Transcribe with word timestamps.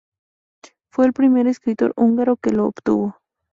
Fue 0.89 1.05
el 1.05 1.13
primer 1.13 1.45
escritor 1.45 1.93
húngaro 1.95 2.35
que 2.35 2.49
lo 2.49 2.65
obtuvo. 2.65 3.17